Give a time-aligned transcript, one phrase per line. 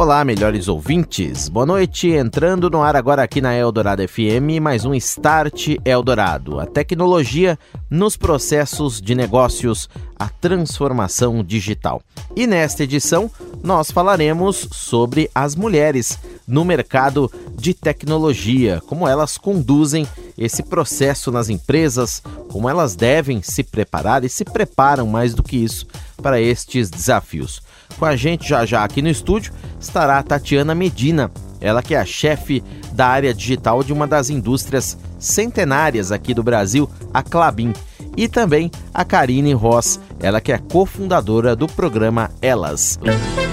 [0.00, 1.50] Olá, melhores ouvintes.
[1.50, 2.08] Boa noite.
[2.08, 6.58] Entrando no ar agora aqui na Eldorado FM, mais um Start Eldorado.
[6.58, 7.58] A tecnologia
[7.90, 12.00] nos processos de negócios, a transformação digital.
[12.34, 13.30] E nesta edição,
[13.62, 20.06] nós falaremos sobre as mulheres no mercado de tecnologia, como elas conduzem
[20.38, 25.58] esse processo nas empresas, como elas devem se preparar e se preparam mais do que
[25.58, 25.86] isso
[26.22, 27.60] para estes desafios.
[28.00, 32.00] Com a gente já já aqui no estúdio estará a Tatiana Medina, ela que é
[32.00, 37.74] a chefe da área digital de uma das indústrias centenárias aqui do Brasil, a Clabin.
[38.16, 42.98] E também a Karine Ross, ela que é cofundadora do programa Elas.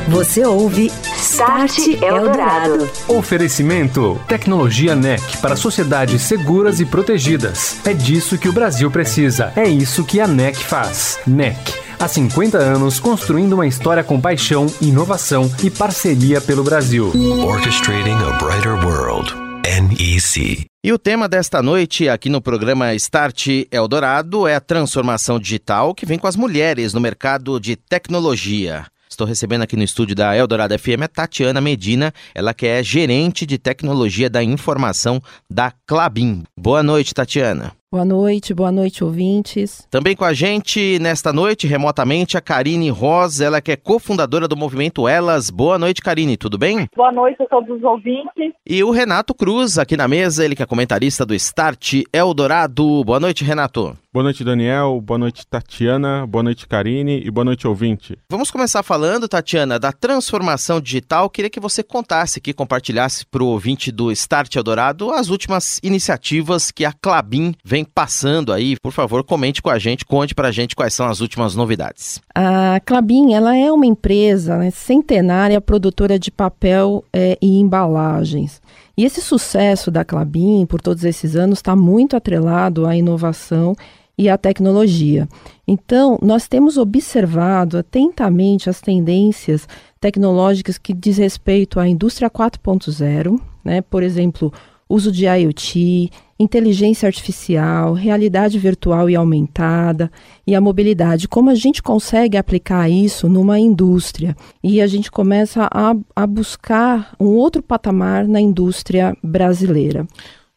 [0.08, 2.90] Você ouve Start Eldorado.
[3.10, 7.82] Oferecimento Tecnologia NEC para sociedades seguras e protegidas.
[7.86, 9.52] É disso que o Brasil precisa.
[9.58, 11.20] É isso que a NEC faz.
[11.28, 17.12] NEC Há 50 anos, construindo uma história com paixão, inovação e parceria pelo Brasil.
[17.44, 19.34] Orchestrating a Brighter World.
[19.64, 20.68] NEC.
[20.84, 26.06] E o tema desta noite aqui no programa Start Eldorado é a transformação digital que
[26.06, 28.86] vem com as mulheres no mercado de tecnologia.
[29.10, 33.44] Estou recebendo aqui no estúdio da Eldorado FM a Tatiana Medina, ela que é gerente
[33.44, 36.44] de tecnologia da informação da Clabin.
[36.56, 37.77] Boa noite, Tatiana.
[37.90, 39.88] Boa noite, boa noite, ouvintes.
[39.90, 44.58] Também com a gente nesta noite, remotamente, a Karine Rosa, ela que é cofundadora do
[44.58, 45.50] movimento Elas.
[45.50, 46.90] Boa noite, Karine, tudo bem?
[46.94, 48.52] Boa noite a todos os ouvintes.
[48.66, 53.06] E o Renato Cruz, aqui na mesa, ele que é comentarista do Start Eldorado.
[53.06, 53.98] Boa noite, Renato.
[54.18, 55.00] Boa noite, Daniel.
[55.00, 56.26] Boa noite, Tatiana.
[56.26, 57.22] Boa noite, Karine.
[57.24, 58.18] E boa noite, ouvinte.
[58.28, 61.30] Vamos começar falando, Tatiana, da transformação digital.
[61.30, 66.72] Queria que você contasse aqui, compartilhasse para o ouvinte do Start Eldorado as últimas iniciativas
[66.72, 68.76] que a Clabin vem passando aí.
[68.82, 72.20] Por favor, comente com a gente, conte para a gente quais são as últimas novidades.
[72.34, 78.64] A Clabin, ela é uma empresa né, centenária produtora de papel é, e embalagens.
[78.98, 83.76] E esse sucesso da Clabin por todos esses anos está muito atrelado à inovação
[84.18, 85.28] e à tecnologia.
[85.68, 89.68] Então, nós temos observado atentamente as tendências
[90.00, 93.82] tecnológicas que diz respeito à indústria 4.0, né?
[93.82, 94.52] Por exemplo,
[94.90, 100.12] uso de IoT, inteligência artificial, realidade virtual e aumentada
[100.46, 101.28] e a mobilidade.
[101.28, 104.36] Como a gente consegue aplicar isso numa indústria?
[104.64, 110.08] E a gente começa a, a buscar um outro patamar na indústria brasileira.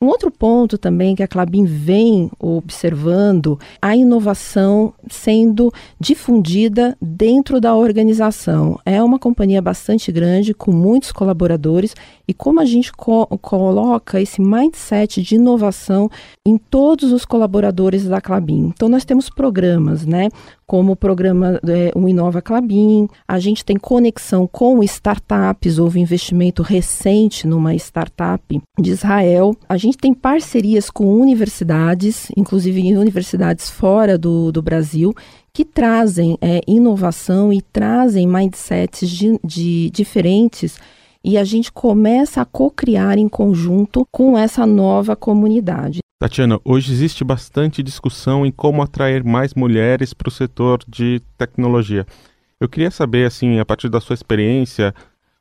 [0.03, 7.75] Um outro ponto também que a Clabin vem observando, a inovação sendo difundida dentro da
[7.75, 8.81] organização.
[8.87, 11.95] É uma companhia bastante grande, com muitos colaboradores,
[12.27, 16.09] e como a gente co coloca esse mindset de inovação
[16.47, 18.69] em todos os colaboradores da Clabin.
[18.75, 20.31] Então, nós temos programas, né?
[20.71, 26.63] Como o programa é, o Inova Clabin, a gente tem conexão com startups, houve investimento
[26.63, 29.53] recente numa startup de Israel.
[29.69, 35.13] A gente tem parcerias com universidades, inclusive em universidades fora do, do Brasil,
[35.53, 40.79] que trazem é, inovação e trazem mindsets de, de diferentes
[41.25, 46.01] e a gente começa a co-criar em conjunto com essa nova comunidade.
[46.19, 52.07] Tatiana, hoje existe bastante discussão em como atrair mais mulheres para o setor de tecnologia.
[52.61, 54.95] Eu queria saber, assim, a partir da sua experiência,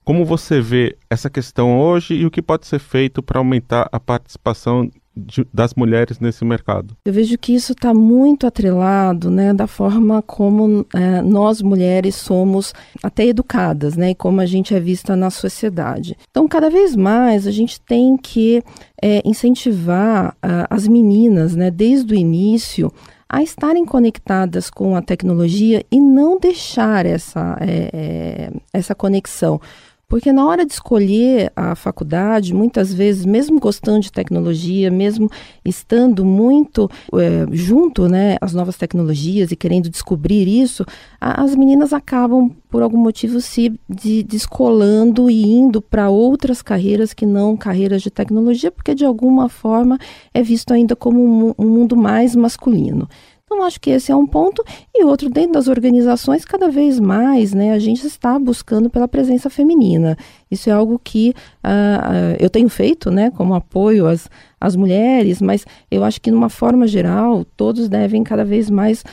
[0.06, 4.00] como você vê essa questão hoje e o que pode ser feito para aumentar a
[4.00, 6.96] participação de, das mulheres nesse mercado?
[7.06, 12.74] Eu vejo que isso está muito atrelado, né, da forma como é, nós mulheres somos
[13.04, 16.16] até educadas, né, e como a gente é vista na sociedade.
[16.30, 18.64] Então, cada vez mais a gente tem que
[19.02, 22.92] é, incentivar uh, as meninas, né, desde o início
[23.30, 29.62] a estarem conectadas com a tecnologia e não deixar essa, é, é, essa conexão.
[30.10, 35.30] Porque na hora de escolher a faculdade, muitas vezes, mesmo gostando de tecnologia, mesmo
[35.64, 40.84] estando muito é, junto né, às novas tecnologias e querendo descobrir isso,
[41.22, 47.14] a, as meninas acabam, por algum motivo, se de, descolando e indo para outras carreiras
[47.14, 50.00] que não carreiras de tecnologia, porque de alguma forma
[50.34, 53.08] é visto ainda como um, um mundo mais masculino.
[53.52, 54.64] Então, acho que esse é um ponto.
[54.94, 59.50] E outro, dentro das organizações, cada vez mais, né, a gente está buscando pela presença
[59.50, 60.16] feminina.
[60.52, 61.34] Isso é algo que
[61.66, 64.30] uh, eu tenho feito, né, como apoio às,
[64.62, 69.04] às mulheres, mas eu acho que, numa forma geral, todos devem cada vez mais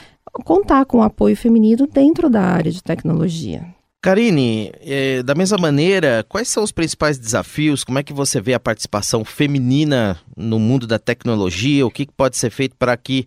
[0.44, 3.62] contar com o apoio feminino dentro da área de tecnologia.
[4.02, 7.82] Karine, eh, da mesma maneira, quais são os principais desafios?
[7.82, 11.86] Como é que você vê a participação feminina no mundo da tecnologia?
[11.86, 13.26] O que pode ser feito para que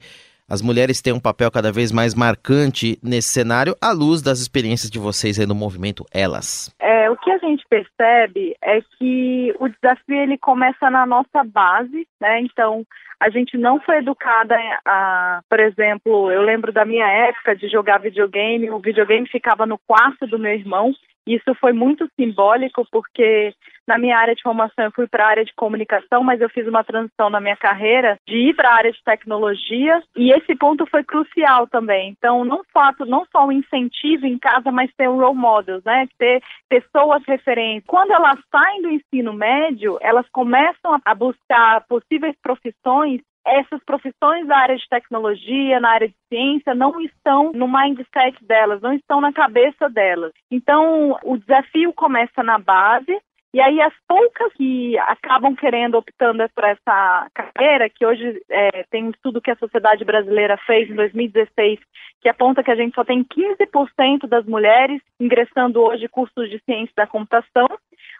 [0.50, 4.90] as mulheres tenham um papel cada vez mais marcante nesse cenário, à luz das experiências
[4.90, 6.74] de vocês aí no movimento Elas?
[6.80, 12.08] É, o que a gente percebe é que o desafio ele começa na nossa base,
[12.20, 12.42] né?
[12.42, 12.84] Então,
[13.20, 14.56] a gente não foi educada
[14.86, 19.78] a, por exemplo, eu lembro da minha época de jogar videogame, o videogame ficava no
[19.78, 20.94] quarto do meu irmão.
[21.28, 23.54] Isso foi muito simbólico porque
[23.90, 26.68] na minha área de formação eu fui para a área de comunicação, mas eu fiz
[26.68, 30.86] uma transição na minha carreira de ir para a área de tecnologia e esse ponto
[30.86, 32.10] foi crucial também.
[32.10, 36.08] Então, não fato, não só o incentivo em casa, mas ter um role models, né?
[36.20, 36.40] Ter
[36.70, 37.88] pessoas referentes.
[37.88, 44.58] Quando elas saem do ensino médio, elas começam a buscar possíveis profissões essas profissões da
[44.58, 49.34] área de tecnologia, na área de ciência, não estão no mindset delas, não estão na
[49.34, 50.32] cabeça delas.
[50.52, 53.18] Então, o desafio começa na base,
[53.52, 59.06] e aí as poucas que acabam querendo, optando por essa carreira, que hoje é, tem
[59.06, 61.80] um estudo que a Sociedade Brasileira fez em 2016,
[62.22, 66.94] que aponta que a gente só tem 15% das mulheres ingressando hoje cursos de ciência
[66.96, 67.68] da computação,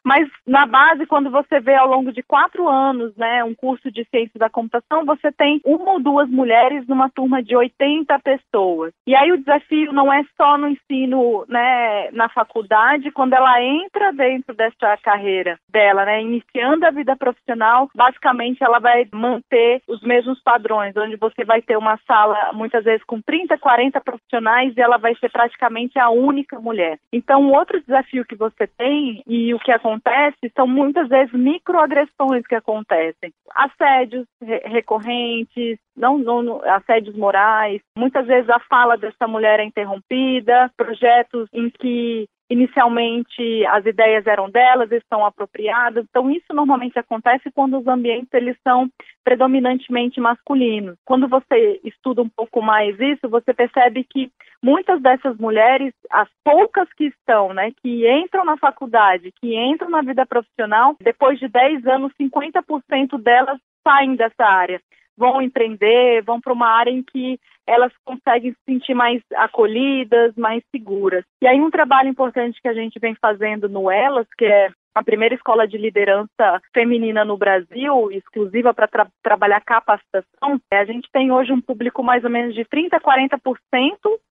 [0.04, 4.06] mas na base, quando você vê ao longo de quatro anos, né, um curso de
[4.06, 8.94] ciência da computação, você tem uma ou duas mulheres numa turma de 80 pessoas.
[9.06, 14.14] E aí o desafio não é só no ensino, né, na faculdade, quando ela entra
[14.14, 20.42] dentro dessa carreira dela, né, iniciando a vida profissional, basicamente ela vai manter os mesmos
[20.42, 24.98] padrões, onde você vai ter uma sala muitas vezes com 30, 40 profissionais e ela
[24.98, 26.98] vai ser praticamente a única mulher.
[27.12, 32.46] Então, outro desafio que você tem e o que acontece acontece são muitas vezes microagressões
[32.48, 33.34] que acontecem.
[33.54, 37.82] Assédios re recorrentes, não, não, assédios morais.
[37.98, 44.50] Muitas vezes a fala dessa mulher é interrompida, projetos em que inicialmente as ideias eram
[44.50, 46.06] delas, estão apropriadas.
[46.10, 48.90] Então isso normalmente acontece quando os ambientes eles são
[49.24, 50.98] predominantemente masculinos.
[51.06, 54.32] Quando você estuda um pouco mais isso, você percebe que
[54.64, 60.02] muitas dessas mulheres, as poucas que estão, né, que entram na faculdade, que entram na
[60.02, 64.82] vida profissional, depois de 10 anos, 50% delas saem dessa área
[65.20, 67.38] vão empreender, vão para uma área em que
[67.68, 71.24] elas conseguem se sentir mais acolhidas, mais seguras.
[71.42, 75.04] E aí um trabalho importante que a gente vem fazendo no Elas, que é a
[75.04, 80.60] primeira escola de liderança feminina no Brasil, exclusiva para tra trabalhar capacitação.
[80.72, 83.40] A gente tem hoje um público mais ou menos de 30% a 40%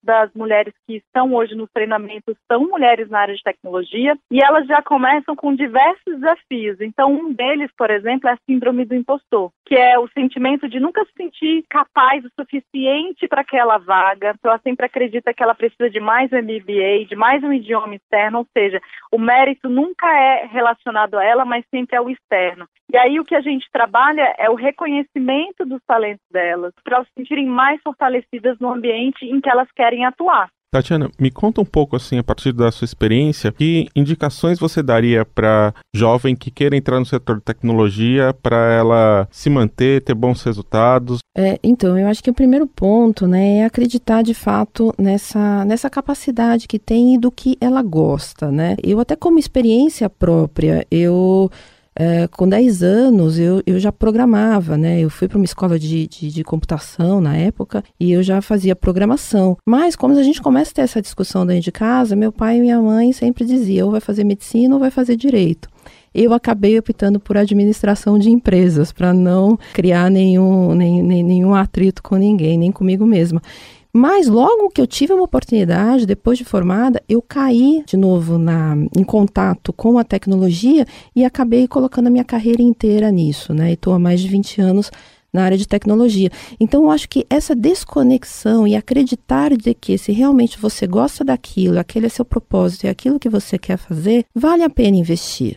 [0.02, 4.66] das mulheres que estão hoje nos treinamentos são mulheres na área de tecnologia e elas
[4.66, 6.80] já começam com diversos desafios.
[6.80, 10.80] Então, um deles, por exemplo, é a síndrome do impostor, que é o sentimento de
[10.80, 14.34] nunca se sentir capaz o suficiente para aquela vaga.
[14.38, 17.94] Então, ela sempre acredita que ela precisa de mais um MBA, de mais um idioma
[17.94, 18.80] externo, ou seja,
[19.12, 22.66] o mérito nunca é relacionado a ela, mas sempre ao externo.
[22.92, 27.08] E aí o que a gente trabalha é o reconhecimento dos talentos delas, para elas
[27.08, 30.48] se sentirem mais fortalecidas no ambiente em que elas querem atuar.
[30.70, 35.24] Tatiana, me conta um pouco assim, a partir da sua experiência, que indicações você daria
[35.24, 40.42] para jovem que queira entrar no setor de tecnologia para ela se manter, ter bons
[40.42, 41.20] resultados?
[41.34, 45.88] É, então, eu acho que o primeiro ponto, né, é acreditar de fato nessa, nessa
[45.88, 48.76] capacidade que tem e do que ela gosta, né?
[48.82, 51.50] Eu até como experiência própria, eu
[51.98, 55.00] é, com 10 anos eu, eu já programava, né?
[55.00, 58.76] Eu fui para uma escola de, de, de, computação na época e eu já fazia
[58.76, 59.56] programação.
[59.66, 62.60] Mas como a gente começa a ter essa discussão dentro de casa, meu pai e
[62.60, 65.68] minha mãe sempre diziam ou vai fazer medicina ou vai fazer direito
[66.14, 72.02] eu acabei optando por administração de empresas, para não criar nenhum, nem, nem, nenhum atrito
[72.02, 73.40] com ninguém, nem comigo mesma.
[73.98, 78.76] Mas logo que eu tive uma oportunidade, depois de formada, eu caí de novo na,
[78.96, 80.86] em contato com a tecnologia
[81.16, 83.70] e acabei colocando a minha carreira inteira nisso, né?
[83.70, 84.88] E estou há mais de 20 anos
[85.32, 86.30] na área de tecnologia.
[86.60, 91.76] Então, eu acho que essa desconexão e acreditar de que se realmente você gosta daquilo,
[91.76, 95.56] aquele é seu propósito e aquilo que você quer fazer, vale a pena investir.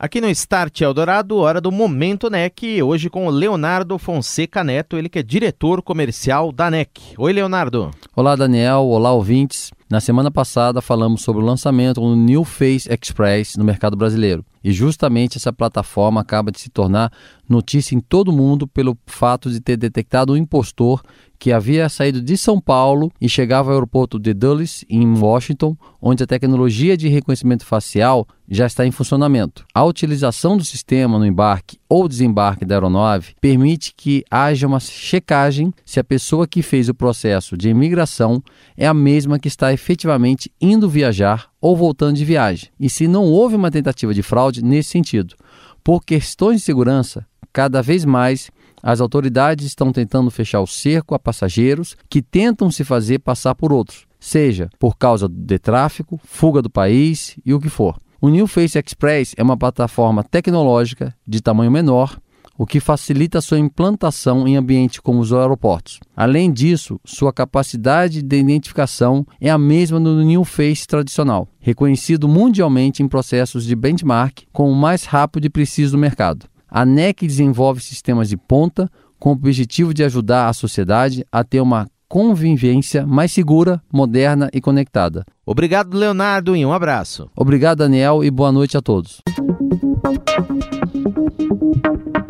[0.00, 5.08] Aqui no Start Eldorado, hora do Momento NEC, hoje com o Leonardo Fonseca Neto, ele
[5.08, 7.14] que é diretor comercial da NEC.
[7.18, 7.90] Oi, Leonardo.
[8.14, 8.86] Olá, Daniel.
[8.86, 9.72] Olá, ouvintes.
[9.90, 14.44] Na semana passada falamos sobre o lançamento do New Face Express no mercado brasileiro.
[14.62, 17.12] E justamente essa plataforma acaba de se tornar
[17.48, 21.02] notícia em todo o mundo pelo fato de ter detectado um impostor
[21.38, 26.22] que havia saído de São Paulo e chegava ao aeroporto de Dulles, em Washington, onde
[26.22, 29.64] a tecnologia de reconhecimento facial já está em funcionamento.
[29.74, 35.72] A utilização do sistema no embarque ou desembarque da aeronave permite que haja uma checagem
[35.84, 38.42] se a pessoa que fez o processo de imigração
[38.76, 43.24] é a mesma que está efetivamente indo viajar ou voltando de viagem, e se não
[43.24, 45.34] houve uma tentativa de fraude nesse sentido.
[45.82, 48.50] Por questões de segurança, cada vez mais
[48.82, 53.72] as autoridades estão tentando fechar o cerco a passageiros que tentam se fazer passar por
[53.72, 57.98] outros, seja por causa de tráfico, fuga do país e o que for.
[58.20, 62.18] O New Face Express é uma plataforma tecnológica de tamanho menor,
[62.58, 66.00] o que facilita sua implantação em ambientes como os aeroportos.
[66.16, 73.00] Além disso, sua capacidade de identificação é a mesma do New Face tradicional, reconhecido mundialmente
[73.00, 76.46] em processos de benchmark como o mais rápido e preciso do mercado.
[76.70, 81.60] A NEC desenvolve sistemas de ponta com o objetivo de ajudar a sociedade a ter
[81.60, 85.24] uma convivência mais segura, moderna e conectada.
[85.44, 87.30] Obrigado, Leonardo, e um abraço.
[87.36, 89.20] Obrigado, Daniel, e boa noite a todos.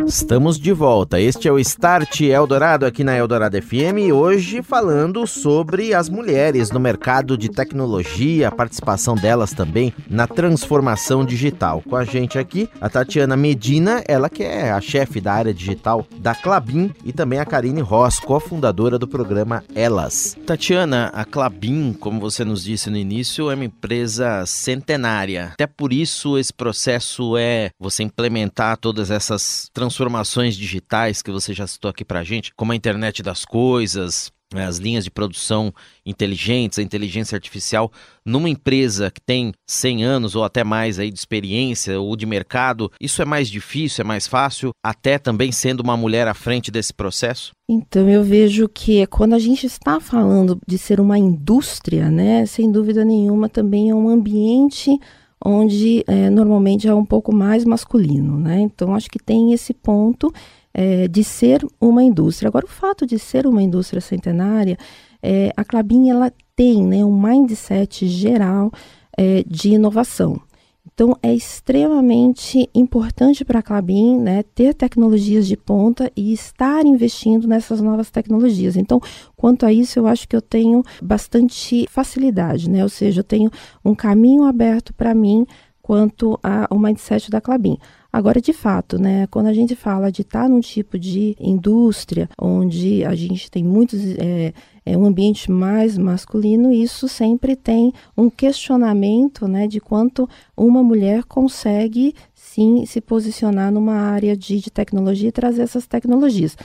[0.08, 1.20] Estamos de volta.
[1.20, 4.10] Este é o Start Eldorado aqui na Eldorado FM.
[4.14, 11.26] Hoje falando sobre as mulheres no mercado de tecnologia, a participação delas também na transformação
[11.26, 11.82] digital.
[11.86, 16.06] Com a gente aqui, a Tatiana Medina, ela que é a chefe da área digital
[16.16, 20.34] da Clabin, e também a Karine Ross, cofundadora do programa Elas.
[20.46, 25.50] Tatiana, a Clabin, como você nos disse no início, é uma empresa centenária.
[25.52, 31.52] Até por isso esse processo é você implementar todas essas transformações transformações digitais que você
[31.52, 35.10] já citou aqui para a gente, como a internet das coisas, né, as linhas de
[35.10, 35.74] produção
[36.06, 37.90] inteligentes, a inteligência artificial,
[38.24, 42.92] numa empresa que tem 100 anos ou até mais aí de experiência ou de mercado,
[43.00, 46.94] isso é mais difícil, é mais fácil, até também sendo uma mulher à frente desse
[46.94, 47.50] processo?
[47.68, 52.70] Então eu vejo que quando a gente está falando de ser uma indústria, né, sem
[52.70, 54.96] dúvida nenhuma também é um ambiente
[55.44, 58.60] onde é, normalmente é um pouco mais masculino, né?
[58.60, 60.32] Então acho que tem esse ponto
[60.74, 62.48] é, de ser uma indústria.
[62.48, 64.76] Agora o fato de ser uma indústria centenária,
[65.22, 68.70] é, a Clabin ela tem né, um mindset geral
[69.16, 70.40] é, de inovação.
[70.98, 77.46] Então, é extremamente importante para a Clabin né, ter tecnologias de ponta e estar investindo
[77.46, 78.76] nessas novas tecnologias.
[78.76, 79.00] Então,
[79.36, 82.82] quanto a isso, eu acho que eu tenho bastante facilidade, né?
[82.82, 83.48] ou seja, eu tenho
[83.84, 85.46] um caminho aberto para mim
[85.80, 87.78] quanto ao mindset da Clabin.
[88.18, 93.04] Agora, de fato, né, quando a gente fala de estar num tipo de indústria onde
[93.04, 94.52] a gente tem muitos é,
[94.84, 101.22] é um ambiente mais masculino, isso sempre tem um questionamento né, de quanto uma mulher
[101.22, 106.56] consegue sim se posicionar numa área de, de tecnologia e trazer essas tecnologias.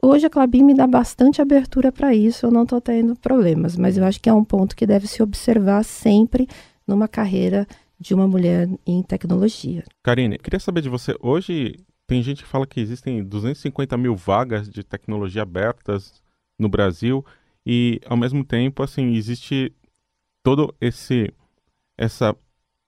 [0.00, 3.98] Hoje a Clabin me dá bastante abertura para isso, eu não estou tendo problemas, mas
[3.98, 6.48] eu acho que é um ponto que deve se observar sempre
[6.86, 7.66] numa carreira
[7.98, 9.84] de uma mulher em tecnologia.
[10.02, 14.68] Karine, queria saber de você, hoje tem gente que fala que existem 250 mil vagas
[14.68, 16.22] de tecnologia abertas
[16.58, 17.24] no Brasil
[17.64, 19.72] e ao mesmo tempo assim existe
[20.42, 21.32] todo esse
[21.96, 22.36] essa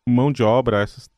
[0.07, 1.09] mão de obra essas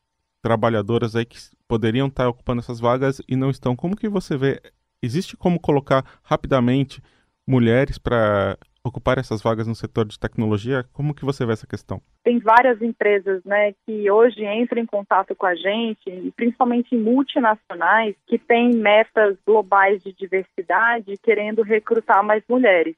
[0.41, 3.75] trabalhadoras aí que poderiam estar ocupando essas vagas e não estão.
[3.75, 4.61] Como que você vê?
[5.01, 7.01] Existe como colocar rapidamente
[7.47, 10.85] mulheres para ocupar essas vagas no setor de tecnologia?
[10.93, 12.01] Como que você vê essa questão?
[12.23, 18.37] Tem várias empresas né que hoje entram em contato com a gente principalmente multinacionais que
[18.37, 22.95] têm metas globais de diversidade querendo recrutar mais mulheres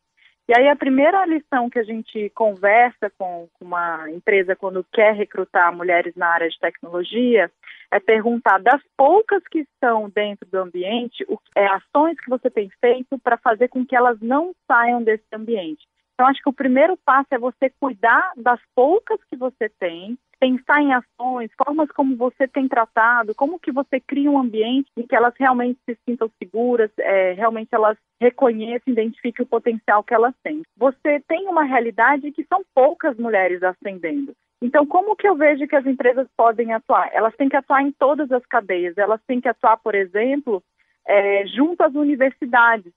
[0.51, 5.73] e aí a primeira lição que a gente conversa com uma empresa quando quer recrutar
[5.73, 7.49] mulheres na área de tecnologia
[7.89, 12.69] é perguntar das poucas que estão dentro do ambiente, o, é, ações que você tem
[12.81, 15.87] feito para fazer com que elas não saiam desse ambiente.
[16.15, 20.81] Então, acho que o primeiro passo é você cuidar das poucas que você tem, pensar
[20.81, 25.15] em ações, formas como você tem tratado, como que você cria um ambiente em que
[25.15, 30.63] elas realmente se sintam seguras, é, realmente elas reconheçam, identifiquem o potencial que elas têm.
[30.75, 34.33] Você tem uma realidade que são poucas mulheres ascendendo.
[34.59, 37.11] Então, como que eu vejo que as empresas podem atuar?
[37.13, 38.97] Elas têm que atuar em todas as cadeias.
[38.97, 40.63] Elas têm que atuar, por exemplo,
[41.07, 42.91] é, junto às universidades.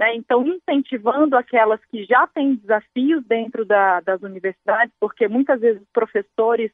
[0.00, 0.16] Né?
[0.16, 6.70] Então, incentivando aquelas que já têm desafios dentro da, das universidades, porque muitas vezes professores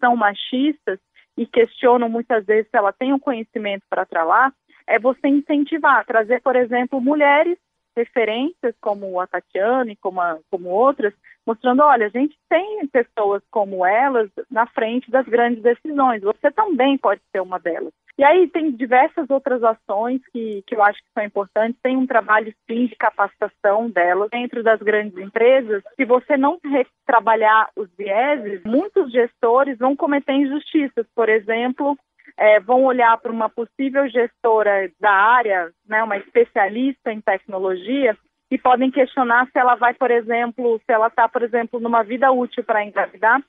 [0.00, 0.98] são machistas,
[1.36, 4.52] e questionam muitas vezes se ela tem o um conhecimento para lá,
[4.86, 7.58] é você incentivar, trazer, por exemplo, mulheres
[7.96, 11.14] referências como a Tatiana e como, a, como outras,
[11.46, 16.98] mostrando, olha, a gente tem pessoas como elas na frente das grandes decisões, você também
[16.98, 17.92] pode ser uma delas.
[18.18, 21.78] E aí tem diversas outras ações que, que eu acho que são importantes.
[21.82, 25.82] Tem um trabalho sim de capacitação delas dentro das grandes empresas.
[25.96, 26.58] Se você não
[27.06, 31.06] trabalhar os vieses, muitos gestores vão cometer injustiças.
[31.14, 31.96] Por exemplo,
[32.38, 38.16] é, vão olhar para uma possível gestora da área, né, uma especialista em tecnologia,
[38.50, 42.30] e podem questionar se ela vai, por exemplo, se ela está, por exemplo, numa vida
[42.30, 43.40] útil para engravidar,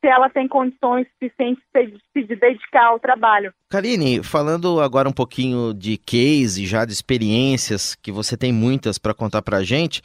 [0.00, 3.52] se ela tem condições suficientes de se dedicar ao trabalho.
[3.70, 9.14] Karine, falando agora um pouquinho de case, já de experiências, que você tem muitas para
[9.14, 10.02] contar para a gente,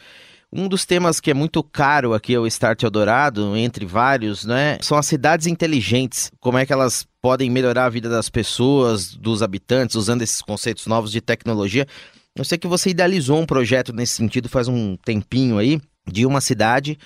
[0.52, 4.98] um dos temas que é muito caro aqui ao Start Eldorado, entre vários, né, são
[4.98, 6.32] as cidades inteligentes.
[6.40, 10.88] Como é que elas podem melhorar a vida das pessoas, dos habitantes, usando esses conceitos
[10.88, 11.86] novos de tecnologia.
[12.36, 16.42] Eu sei que você idealizou um projeto nesse sentido faz um tempinho aí, de uma
[16.42, 16.98] cidade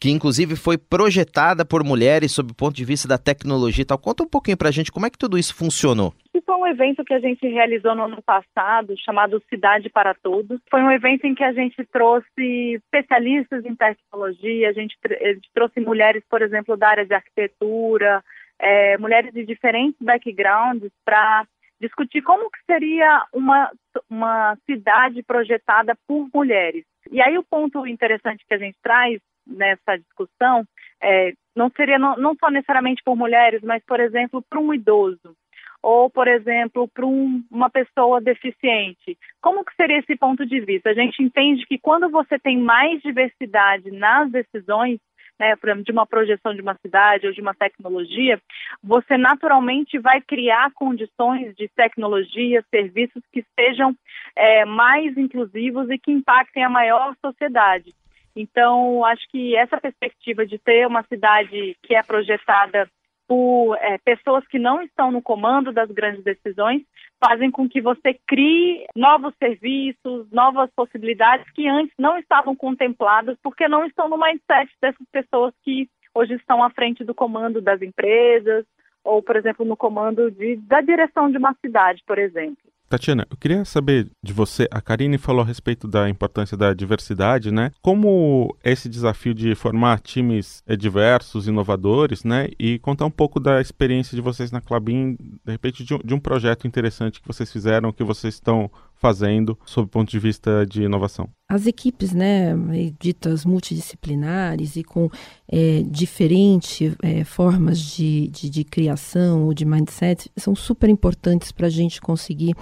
[0.00, 3.98] que inclusive foi projetada por mulheres sob o ponto de vista da tecnologia e tal.
[3.98, 6.14] Conta um pouquinho pra gente como é que tudo isso funcionou.
[6.46, 10.60] Foi um evento que a gente realizou no ano passado, chamado Cidade para Todos.
[10.70, 15.50] Foi um evento em que a gente trouxe especialistas em tecnologia, a gente, a gente
[15.52, 18.22] trouxe mulheres, por exemplo, da área de arquitetura,
[18.60, 21.44] é, mulheres de diferentes backgrounds para
[21.80, 23.68] discutir como que seria uma,
[24.08, 26.84] uma cidade projetada por mulheres.
[27.10, 30.64] E aí o ponto interessante que a gente traz nessa discussão
[31.02, 35.36] é, não seria não, não só necessariamente por mulheres, mas, por exemplo, para um idoso
[35.82, 39.16] ou, por exemplo, para um, uma pessoa deficiente.
[39.40, 40.90] Como que seria esse ponto de vista?
[40.90, 44.98] A gente entende que quando você tem mais diversidade nas decisões,
[45.38, 48.40] né, por exemplo, de uma projeção de uma cidade ou de uma tecnologia,
[48.82, 53.94] você naturalmente vai criar condições de tecnologia, serviços que sejam
[54.34, 57.94] é, mais inclusivos e que impactem a maior sociedade.
[58.34, 62.86] Então, acho que essa perspectiva de ter uma cidade que é projetada
[63.28, 66.82] por é, pessoas que não estão no comando das grandes decisões
[67.18, 73.68] fazem com que você crie novos serviços, novas possibilidades que antes não estavam contempladas porque
[73.68, 78.64] não estão no mindset dessas pessoas que hoje estão à frente do comando das empresas
[79.02, 82.58] ou, por exemplo, no comando de, da direção de uma cidade, por exemplo.
[82.88, 87.50] Tatiana, eu queria saber de você, a Karine falou a respeito da importância da diversidade,
[87.50, 87.72] né?
[87.82, 92.48] Como esse desafio de formar times é, diversos, inovadores, né?
[92.58, 96.14] E contar um pouco da experiência de vocês na Clabin, de repente de um, de
[96.14, 98.70] um projeto interessante que vocês fizeram, que vocês estão
[99.06, 101.28] fazendo sob o ponto de vista de inovação?
[101.48, 102.54] As equipes, né,
[102.98, 105.08] ditas multidisciplinares e com
[105.48, 111.68] é, diferentes é, formas de, de, de, criação ou de mindset, são super importantes para
[111.68, 112.52] a gente conseguir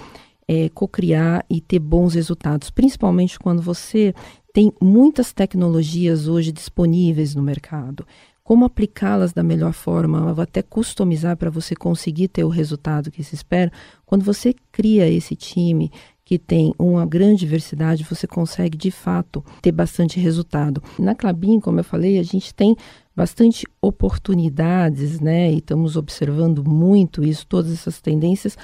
[0.46, 4.12] é, co-criar e ter bons resultados, principalmente quando você
[4.52, 8.06] tem muitas tecnologias hoje disponíveis no mercado
[8.44, 13.34] como aplicá-las da melhor forma, até customizar para você conseguir ter o resultado que se
[13.34, 13.72] espera.
[14.04, 15.90] Quando você cria esse time
[16.24, 20.82] que tem uma grande diversidade, você consegue de fato ter bastante resultado.
[20.98, 22.74] Na Clabin, como eu falei, a gente tem
[23.14, 25.52] bastante oportunidades, né?
[25.52, 28.56] E estamos observando muito isso, todas essas tendências,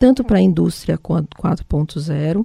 [0.00, 2.44] tanto para a indústria 4.0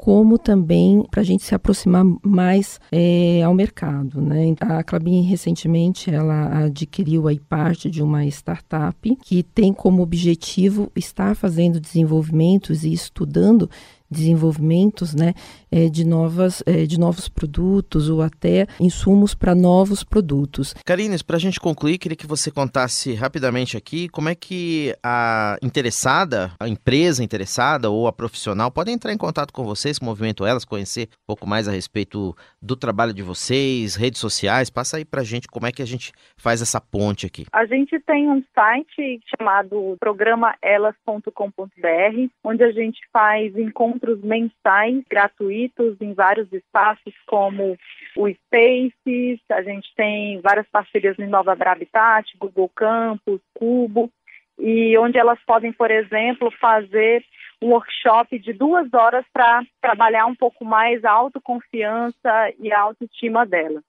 [0.00, 4.18] como também para a gente se aproximar mais é, ao mercado.
[4.22, 4.54] Né?
[4.58, 11.36] A Clabin recentemente ela adquiriu aí parte de uma startup que tem como objetivo estar
[11.36, 13.68] fazendo desenvolvimentos e estudando
[14.10, 15.34] desenvolvimentos né,
[15.70, 20.74] é, de, novas, é, de novos produtos ou até insumos para novos produtos.
[20.84, 25.56] Karines, para a gente concluir, queria que você contasse rapidamente aqui como é que a
[25.62, 30.08] interessada, a empresa interessada ou a profissional pode entrar em contato com vocês, com o
[30.08, 34.70] Movimento Elas, conhecer um pouco mais a respeito do trabalho de vocês, redes sociais.
[34.70, 37.46] Passa aí para a gente como é que a gente faz essa ponte aqui.
[37.52, 46.00] A gente tem um site chamado programaelas.com.br, onde a gente faz encontros encontros mensais gratuitos
[46.00, 47.76] em vários espaços, como
[48.16, 54.10] o Spaces, a gente tem várias parcerias no Nova Habitat, Google Campus, Cubo,
[54.58, 57.24] e onde elas podem, por exemplo, fazer
[57.62, 63.46] um workshop de duas horas para trabalhar um pouco mais a autoconfiança e a autoestima
[63.46, 63.82] dela.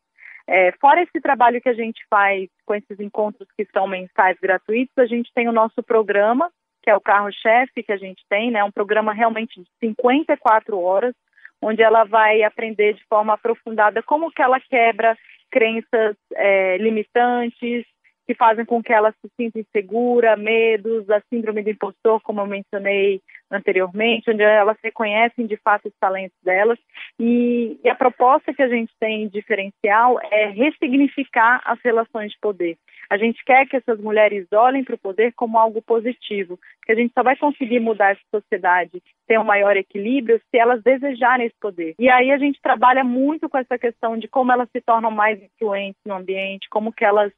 [0.47, 4.97] É, fora esse trabalho que a gente faz com esses encontros que são mensais gratuitos,
[4.97, 8.63] a gente tem o nosso programa, que é o carro-chefe que a gente tem, né?
[8.63, 11.13] Um programa realmente de 54 horas,
[11.61, 15.17] onde ela vai aprender de forma aprofundada como que ela quebra
[15.51, 17.85] crenças é, limitantes,
[18.31, 22.47] que fazem com que ela se sinta insegura, medos, a síndrome do impostor, como eu
[22.47, 26.79] mencionei anteriormente, onde elas reconhecem de fato os talentos delas.
[27.19, 32.77] E, e a proposta que a gente tem diferencial é ressignificar as relações de poder.
[33.11, 36.95] A gente quer que essas mulheres olhem para o poder como algo positivo, que a
[36.95, 41.55] gente só vai conseguir mudar essa sociedade, ter um maior equilíbrio, se elas desejarem esse
[41.59, 41.93] poder.
[41.99, 45.43] E aí a gente trabalha muito com essa questão de como elas se tornam mais
[45.43, 47.33] influentes no ambiente, como que elas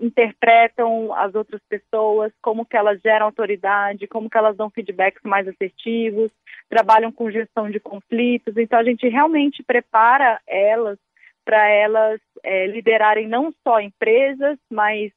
[0.00, 5.46] interpretam as outras pessoas, como que elas geram autoridade, como que elas dão feedbacks mais
[5.46, 6.30] assertivos,
[6.70, 8.56] trabalham com gestão de conflitos.
[8.56, 10.98] Então a gente realmente prepara elas
[11.44, 15.10] para elas é, liderarem não só empresas, mas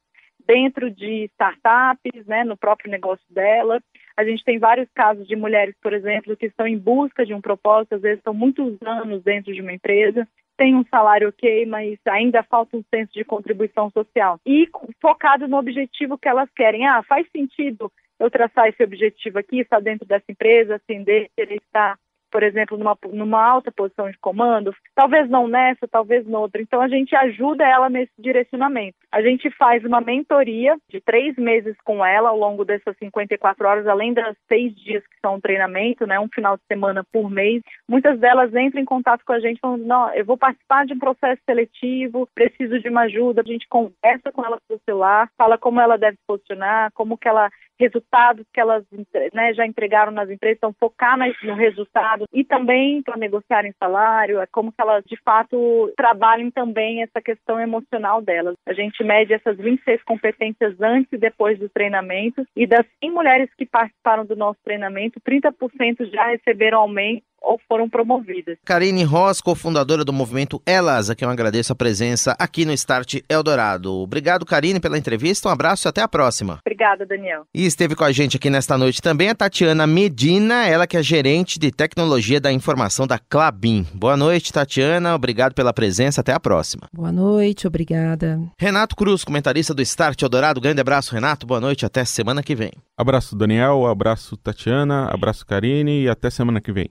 [0.46, 3.80] dentro de startups, né, no próprio negócio dela.
[4.16, 7.40] A gente tem vários casos de mulheres, por exemplo, que estão em busca de um
[7.40, 11.98] propósito, às vezes estão muitos anos dentro de uma empresa, têm um salário ok, mas
[12.06, 14.38] ainda falta um senso de contribuição social.
[14.46, 14.68] E
[15.00, 16.86] focado no objetivo que elas querem.
[16.86, 21.98] Ah, faz sentido eu traçar esse objetivo aqui, estar dentro dessa empresa, ascender, querer estar
[22.32, 26.62] por exemplo, numa, numa alta posição de comando, talvez não nessa, talvez noutra.
[26.62, 28.96] Então, a gente ajuda ela nesse direcionamento.
[29.12, 33.86] A gente faz uma mentoria de três meses com ela ao longo dessas 54 horas,
[33.86, 37.62] além das seis dias que são treinamento, né, um final de semana por mês.
[37.86, 40.98] Muitas delas entram em contato com a gente falando, não, eu vou participar de um
[40.98, 43.42] processo seletivo, preciso de uma ajuda.
[43.42, 47.28] A gente conversa com ela pelo celular, fala como ela deve se posicionar, como que
[47.28, 47.50] ela
[47.82, 48.84] resultados que elas
[49.32, 54.40] né, já entregaram nas empresas, então focar no resultado e também para negociar em salário,
[54.40, 58.54] é como que elas de fato trabalhem também essa questão emocional delas.
[58.66, 63.50] A gente mede essas 26 competências antes e depois do treinamento e das 100 mulheres
[63.56, 68.56] que participaram do nosso treinamento, 30% já receberam aumento ou foram promovidas.
[68.64, 73.16] Karine Ross, cofundadora do movimento Elas, a quem eu agradeço a presença aqui no Start
[73.28, 73.92] Eldorado.
[73.92, 75.48] Obrigado, Karine, pela entrevista.
[75.48, 76.58] Um abraço e até a próxima.
[76.64, 77.44] Obrigada, Daniel.
[77.54, 81.02] E esteve com a gente aqui nesta noite também a Tatiana Medina, ela que é
[81.02, 83.86] gerente de tecnologia da informação da Clabin.
[83.94, 85.14] Boa noite, Tatiana.
[85.14, 86.20] Obrigado pela presença.
[86.20, 86.88] Até a próxima.
[86.92, 88.40] Boa noite, obrigada.
[88.58, 90.60] Renato Cruz, comentarista do Start Eldorado.
[90.60, 91.46] Grande abraço, Renato.
[91.46, 91.84] Boa noite.
[91.84, 92.70] Até semana que vem.
[92.96, 93.86] Abraço, Daniel.
[93.86, 95.08] Abraço, Tatiana.
[95.10, 96.02] Abraço, Karine.
[96.02, 96.90] E até semana que vem.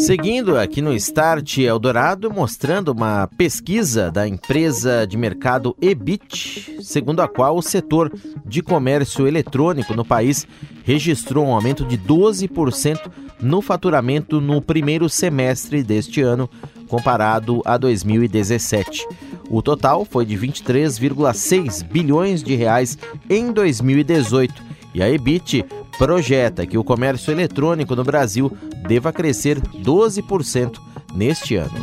[0.00, 7.28] Seguindo aqui no Start Eldorado, mostrando uma pesquisa da empresa de mercado Ebit, segundo a
[7.28, 8.10] qual o setor
[8.46, 10.46] de comércio eletrônico no país
[10.84, 16.48] registrou um aumento de 12% no faturamento no primeiro semestre deste ano,
[16.88, 19.06] comparado a 2017.
[19.50, 22.96] O total foi de 23,6 bilhões de reais
[23.28, 24.62] em 2018
[24.94, 25.62] e a Ebit
[26.00, 28.50] projeta que o comércio eletrônico no Brasil
[28.88, 30.78] deva crescer 12%
[31.14, 31.74] neste ano.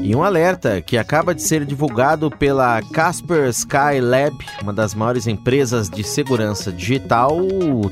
[0.00, 5.26] E um alerta que acaba de ser divulgado pela Casper Sky Lab, uma das maiores
[5.26, 7.36] empresas de segurança digital,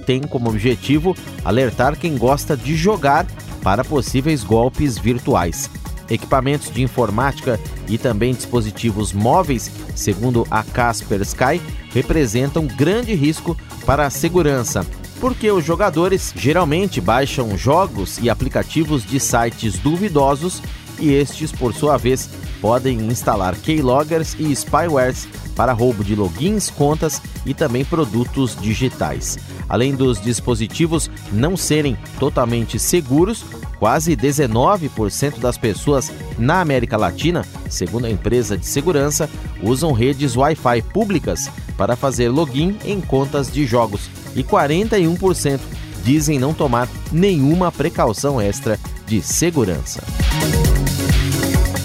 [0.06, 3.26] tem como objetivo alertar quem gosta de jogar
[3.62, 5.70] para possíveis golpes virtuais.
[6.10, 14.06] Equipamentos de informática e também dispositivos móveis, segundo a Casper Sky, representam grande risco para
[14.06, 14.86] a segurança,
[15.20, 20.62] porque os jogadores geralmente baixam jogos e aplicativos de sites duvidosos
[20.98, 22.28] e estes, por sua vez,
[22.60, 29.38] podem instalar keyloggers e spywares para roubo de logins, contas e também produtos digitais.
[29.68, 33.44] Além dos dispositivos não serem totalmente seguros,
[33.78, 39.28] quase 19% das pessoas na América Latina, segundo a empresa de segurança,
[39.62, 45.60] usam redes Wi-Fi públicas para fazer login em contas de jogos e 41%
[46.04, 50.02] dizem não tomar nenhuma precaução extra de segurança.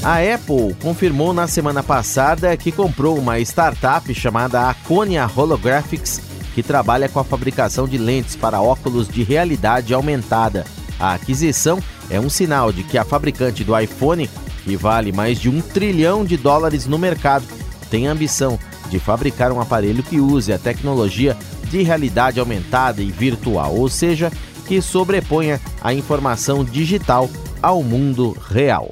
[0.04, 6.20] A Apple confirmou na semana passada que comprou uma startup chamada Aconia Holographics,
[6.54, 10.66] que trabalha com a fabricação de lentes para óculos de realidade aumentada.
[11.00, 14.30] A aquisição é um sinal de que a fabricante do iPhone,
[14.66, 17.46] que vale mais de um trilhão de dólares no mercado,
[17.90, 21.38] tem a ambição de fabricar um aparelho que use a tecnologia
[21.70, 24.30] de realidade aumentada e virtual, ou seja,
[24.68, 27.30] que sobreponha a informação digital
[27.62, 28.92] ao mundo real.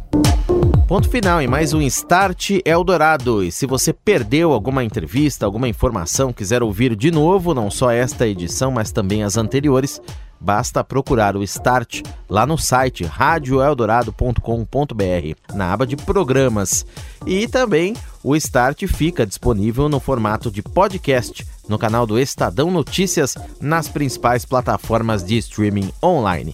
[0.91, 3.41] Ponto final em mais um Start Eldorado.
[3.41, 8.27] E se você perdeu alguma entrevista, alguma informação, quiser ouvir de novo, não só esta
[8.27, 10.01] edição, mas também as anteriores,
[10.37, 16.85] basta procurar o Start lá no site radioeldorado.com.br, na aba de programas.
[17.25, 23.37] E também o Start fica disponível no formato de podcast no canal do Estadão Notícias
[23.61, 26.53] nas principais plataformas de streaming online.